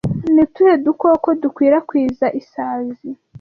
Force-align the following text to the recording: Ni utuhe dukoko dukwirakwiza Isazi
Ni 0.33 0.41
utuhe 0.45 0.73
dukoko 0.85 1.27
dukwirakwiza 1.41 2.27
Isazi 2.41 3.09